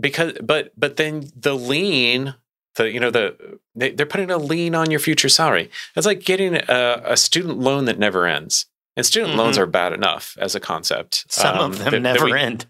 [0.00, 2.34] because but but then the lean
[2.76, 5.70] the you know the they, they're putting a lien on your future salary.
[5.94, 8.66] It's like getting a, a student loan that never ends.
[8.96, 9.60] And student loans Mhm.
[9.62, 11.26] are bad enough as a concept.
[11.30, 12.66] Some um, of them that never we- end.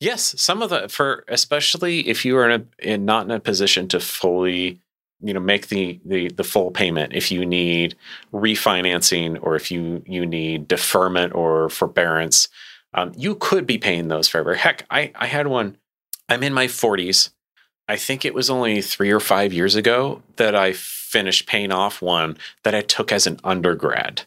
[0.00, 3.40] Yes, some of the for especially if you are in a in not in a
[3.40, 4.80] position to fully,
[5.20, 7.12] you know, make the the the full payment.
[7.14, 7.94] If you need
[8.32, 12.48] refinancing or if you you need deferment or forbearance,
[12.92, 14.54] um, you could be paying those forever.
[14.54, 15.78] Heck, I I had one.
[16.28, 17.30] I'm in my 40s.
[17.86, 22.00] I think it was only three or five years ago that I finished paying off
[22.00, 24.22] one that I took as an undergrad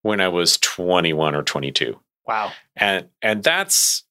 [0.00, 2.52] when I was 21 or 22 Wow.
[2.74, 4.04] and and that's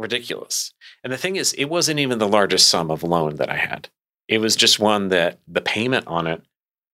[0.00, 0.72] ridiculous.
[1.04, 3.88] And the thing is, it wasn't even the largest sum of loan that I had.
[4.28, 6.42] It was just one that the payment on it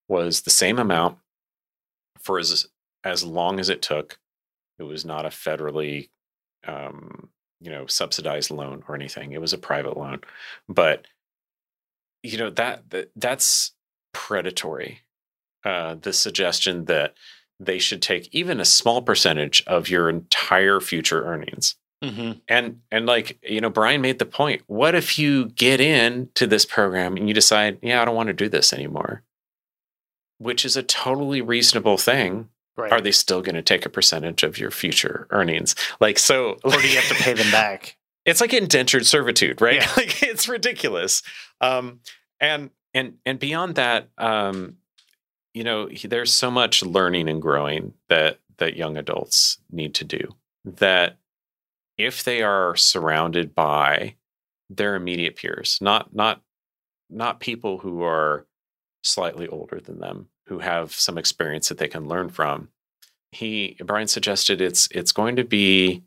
[0.09, 1.19] was the same amount
[2.19, 2.67] for as
[3.05, 4.19] as long as it took.
[4.79, 6.11] It was not a federally,
[6.67, 9.33] um, you know, subsidized loan or anything.
[9.33, 10.21] It was a private loan,
[10.69, 11.07] but
[12.23, 13.73] you know that, that that's
[14.13, 15.01] predatory.
[15.65, 17.15] Uh, the suggestion that
[17.59, 21.75] they should take even a small percentage of your entire future earnings.
[22.05, 22.39] Mm-hmm.
[22.49, 24.63] And and like, you know, Bryan made the point.
[24.67, 28.29] What if you get in to this program and you decide, yeah, I don't want
[28.29, 29.23] to do this anymore?
[30.39, 32.51] Which is a totally reasonable thing.
[32.77, 32.93] Right.
[32.93, 35.75] Are they still going to take a percentage of your future earnings?
[35.99, 37.97] Like so or do you have to pay them back?
[38.27, 39.77] it's like indentured servitude, right?
[39.77, 39.93] Yeah.
[39.97, 41.23] like it's ridiculous.
[41.63, 42.01] Um,
[42.39, 44.77] and and and beyond that, um,
[45.55, 50.35] you know, there's so much learning and growing that that young adults need to do.
[50.65, 51.17] That
[51.99, 54.15] if they are surrounded by
[54.69, 56.43] their immediate peers, not not
[57.09, 58.47] not people who are
[59.03, 62.69] slightly older than them, who have some experience that they can learn from.
[63.33, 66.03] He Bryan suggested it's it's going to be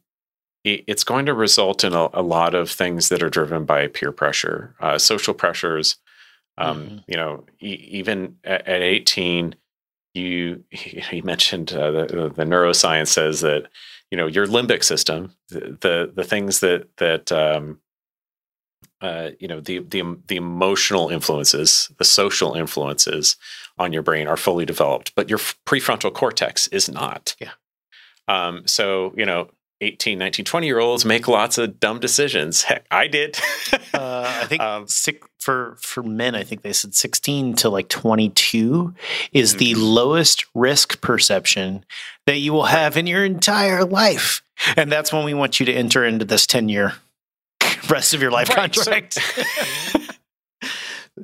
[0.66, 4.12] it's going to result in a, a lot of things that are driven by peer
[4.12, 5.96] pressure, uh, social pressures.
[6.58, 7.04] Um, Mhm.
[7.08, 9.56] You know, e- even at, at 18,
[10.14, 13.68] you he, he mentioned uh, the, the neuroscience says that
[14.12, 17.80] you know your limbic system, the the, the things that that um,
[19.02, 23.36] uh, you know the the the emotional influences, the social influences
[23.78, 27.36] on your brain are fully developed, but your prefrontal cortex is not.
[27.40, 27.52] Yeah.
[28.28, 29.50] Um, so you know
[29.82, 32.64] 18, 19, 20 year olds make lots of dumb decisions.
[32.64, 33.38] Heck, I did.
[33.92, 37.90] Uh, I think Um, six, for for men, I think they said sixteen to like
[37.90, 38.94] twenty two
[39.34, 39.78] is the Mhm.
[39.96, 41.84] lowest risk perception
[42.28, 44.42] that you will have in your entire life,
[44.78, 46.94] and that's when we want you to enter into this ten year
[47.90, 49.18] rest of your life Right, so- contract.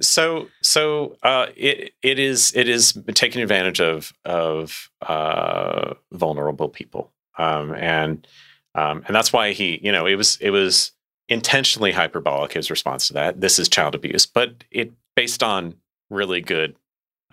[0.01, 7.11] so so uh, it it is it is taking advantage of of uh, vulnerable people,
[7.37, 8.27] um, and
[8.75, 10.91] um, and that's why he you know it was it was
[11.27, 13.41] intentionally hyperbolic his response to that.
[13.41, 15.75] This is child abuse, but it based on
[16.09, 16.75] really good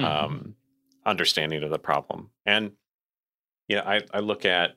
[0.01, 0.05] Mhm.
[0.07, 0.55] um,
[1.05, 2.31] understanding of the problem.
[2.47, 2.73] And
[3.69, 4.75] you know, I, I look at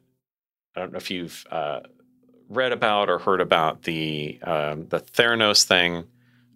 [0.76, 1.82] I don't know if you've uh,
[2.50, 6.06] read about or heard about the um, the Theranos thing.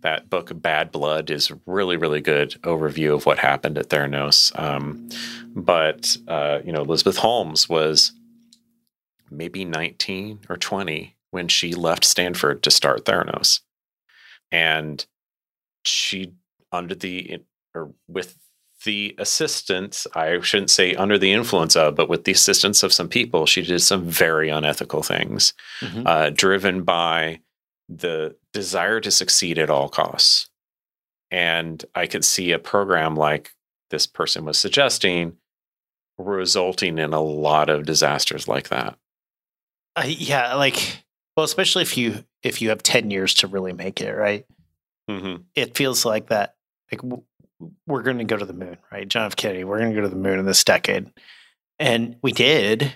[0.01, 4.57] That book, Bad Blood, is a really really good overview of what happened at Theranos.
[4.59, 5.07] Um,
[5.55, 8.11] but uh, you know, Elizabeth Holmes was
[9.31, 13.61] maybe 19 or 20 when she left Stanford to start Theranos,
[14.51, 15.05] and
[15.85, 16.33] she
[16.71, 17.39] under the
[17.75, 18.37] or with
[18.85, 23.09] the assistance, I shouldn't say under the influence of, but with the assistance of some
[23.09, 26.07] people, she did some very unethical things, Mhm.
[26.07, 27.41] uh, driven by
[27.89, 30.49] the desire to succeed at all costs.
[31.29, 33.51] And I could see a program like
[33.89, 35.37] this person was suggesting
[36.17, 38.97] resulting in a lot of disasters like that.
[39.95, 41.03] Uh, yeah, like
[41.35, 44.45] well, especially if you if you have ten years to really make it, right?
[45.09, 46.53] hmm it feels like that
[46.91, 47.23] like w-
[47.87, 49.07] we're going to go to the moon right?
[49.07, 49.35] John f.
[49.35, 51.11] Kennedy we're going to go to the moon in this decade.
[51.79, 52.93] And we did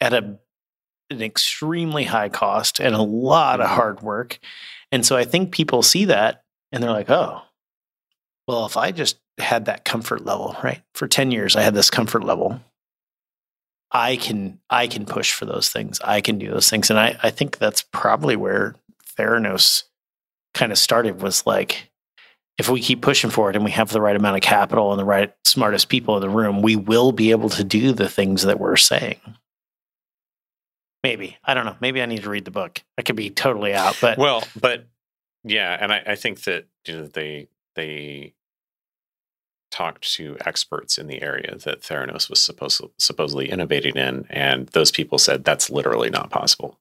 [0.00, 0.38] at a
[1.10, 3.74] an extremely high cost and a lot of Mhm.
[3.74, 4.38] hard work.
[4.92, 7.40] And so i think people see that and they're like oh
[8.46, 10.82] well if i just had that comfort level right?
[10.94, 12.60] For 10 years i had this comfort level
[13.92, 17.18] i can i can push for those things i can do those things and i
[17.22, 18.74] i think that's probably where
[19.18, 19.84] theranos
[20.54, 21.90] kind of started was like
[22.58, 24.98] if we keep pushing for it and we have the right amount of capital and
[24.98, 28.42] the right smartest people in the room, we will be able to do the things
[28.42, 29.20] that we're saying.
[31.04, 31.36] Maybe.
[31.44, 31.76] I don't know.
[31.80, 32.82] Maybe I need to read the book.
[32.98, 34.86] I could be totally out, but Well, but
[35.44, 38.34] yeah, and I, I think that you know they they
[39.78, 44.90] talked to experts in the area that Theranos was supposed supposedly innovating in, and those
[44.90, 46.80] people said that's literally not possible.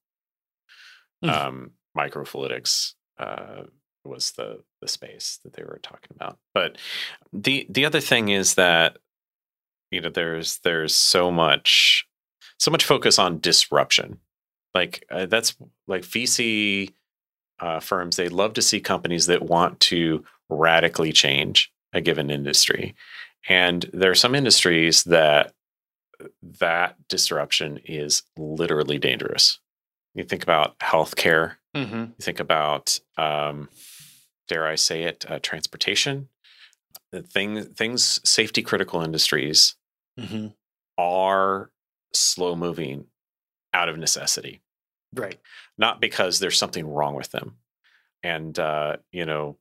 [1.23, 1.29] Hmm.
[1.29, 3.63] Um, microfluidics uh,
[4.03, 6.39] was the the space that they were talking about.
[6.55, 6.77] But
[7.31, 8.97] the the other thing is that
[9.91, 12.07] you know there's there's so much
[12.57, 14.19] so much focus on disruption.
[14.73, 15.55] Like uh, that's
[15.87, 16.93] like VC
[17.59, 18.15] uh, firms.
[18.15, 22.95] They love to see companies that want to radically change a given industry,
[23.47, 25.53] and there are some industries that
[26.59, 29.59] that disruption is literally dangerous.
[30.15, 31.55] You think about healthcare.
[31.75, 31.95] Mm-hmm.
[31.95, 33.69] You think about, um,
[34.47, 36.29] dare I say it, uh, transportation.
[37.11, 39.75] The thing, things, safety critical industries
[40.19, 40.47] Mm-hmm.
[40.97, 41.69] are
[42.11, 43.05] slow moving
[43.71, 44.61] out of necessity,
[45.13, 45.38] Right.
[45.77, 47.57] not because there's something wrong with them.
[48.23, 49.57] And uh, you know,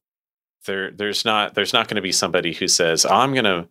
[0.66, 3.68] there there's not there's not going to be somebody who says I'm going to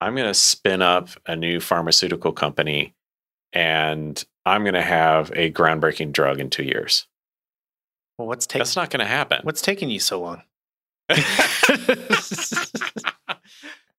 [0.00, 2.94] I'm going to spin up a new pharmaceutical company
[3.52, 7.06] and I'm going to have a groundbreaking drug in 2 years.
[8.18, 9.40] Well, what's taking That's not going to happen.
[9.42, 10.42] what's taking you so long?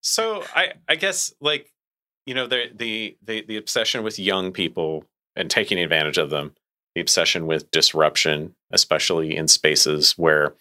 [0.02, 1.72] so I I guess like
[2.26, 6.54] you know the the the the obsession with young people and taking advantage of them,
[6.96, 10.54] the obsession with disruption, especially in spaces where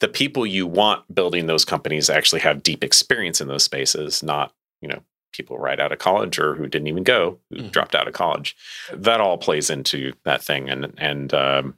[0.00, 4.52] the people you want building those companies actually have deep experience in those spaces, not
[4.80, 7.70] you know people right out of college or who didn't even go, who Mhm.
[7.70, 8.56] dropped out of college.
[8.92, 10.68] That all plays into that thing.
[10.70, 11.76] And and um,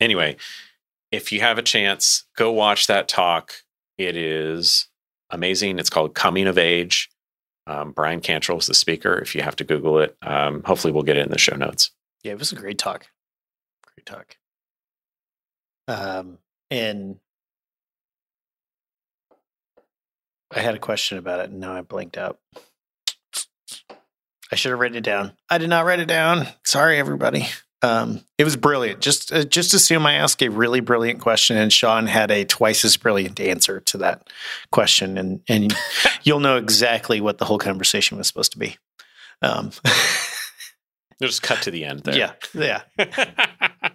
[0.00, 0.36] anyway,
[1.10, 3.52] if you have a chance, go watch that talk.
[3.98, 4.88] It is
[5.30, 5.78] amazing.
[5.78, 7.08] It's called Coming of Age.
[7.66, 9.18] Um, Bryan Cantrill is the speaker.
[9.18, 11.90] If you have to Google it, um, hopefully we'll get it in the show notes.
[12.22, 13.06] Yeah, it was a great talk.
[13.94, 14.36] Great talk.
[15.88, 16.38] Um,
[16.70, 17.18] and
[20.52, 22.38] I had a question about it, and now I blinked out.
[24.52, 25.32] I should have written it down.
[25.48, 26.48] I did not write it down.
[26.64, 27.46] Sorry, everybody.
[27.82, 29.00] Um, it was brilliant.
[29.00, 32.84] Just uh, just assume I asked a really brilliant question, and Sean had a twice
[32.84, 34.28] as brilliant answer to that
[34.70, 35.74] question, and and
[36.24, 38.76] you'll know exactly what the whole conversation was supposed to be.
[39.40, 39.70] Um,
[41.22, 42.16] Just cut to the end there.
[42.16, 42.82] yeah, yeah.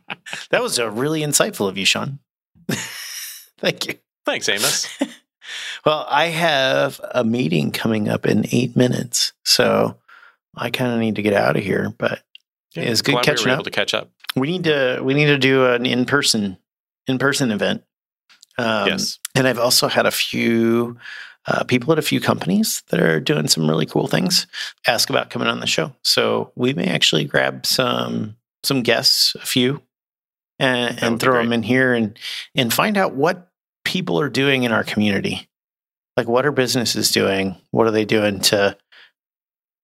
[0.50, 2.20] That was a really insightful of you, Sean.
[3.60, 3.96] Thank you.
[4.26, 4.88] Thanks, Amos.
[5.86, 9.98] Well, I have a meeting coming up in eight minutes, so
[10.56, 11.94] I kind of need to get out of here.
[11.98, 12.22] But
[12.74, 13.64] Yeah, it's good catching we up.
[13.64, 14.10] to catch up.
[14.36, 16.58] we need to we need to do an in person
[17.08, 17.84] in person event.
[18.58, 19.20] Um, yes.
[19.36, 20.98] and I've also had a few
[21.46, 24.48] uh, people at a few companies that are doing some really cool things
[24.88, 25.94] ask about coming on the show.
[26.04, 29.82] So we may actually grab some some guests, a few,
[30.58, 32.18] and, and throw them in here and
[32.56, 33.52] and find out what
[33.96, 35.48] people are doing in our community.
[36.18, 37.56] Like, what are businesses doing?
[37.72, 38.76] What are they doing to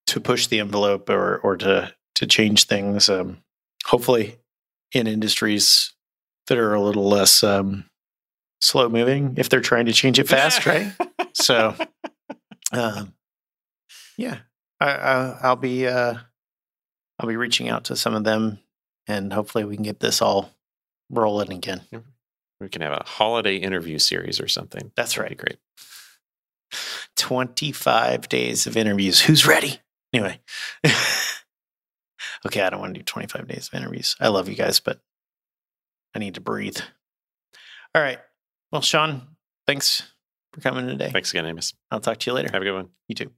[0.08, 3.08] to push the envelope or or to to change things?
[3.08, 3.38] Um,
[3.86, 4.36] hopefully,
[4.92, 5.94] in industries
[6.48, 7.86] that are a little less um,
[8.60, 10.92] slow moving if they're trying to change it fast, right?
[11.32, 11.74] So,
[12.72, 13.14] um,
[14.18, 14.40] yeah,
[14.78, 16.16] I, I, I'll be uh,
[17.18, 18.58] I'll be reaching out to some of them,
[19.06, 20.50] and hopefully we can get this all
[21.08, 21.80] rolling again.
[22.62, 24.92] We can have a holiday interview series or something.
[24.96, 25.36] That's right.
[25.36, 25.58] great.
[27.16, 29.20] Twenty five days of interviews.
[29.20, 29.80] Who's ready?
[30.12, 30.40] Anyway,
[32.46, 34.16] okay, I don't want to do twenty five days of interviews.
[34.20, 35.00] I love you guys, but
[36.14, 36.78] I need to breathe.
[37.94, 38.18] All right.
[38.70, 39.22] Well, Sean,
[39.66, 40.02] thanks
[40.52, 41.10] for coming today.
[41.10, 41.74] Thanks again, Amos.
[41.90, 42.48] I'll talk to you later.
[42.52, 42.88] Have a good one.
[43.08, 43.32] You too.